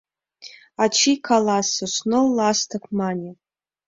[0.83, 3.31] Ачий каласыш: «ныл ластык», мане.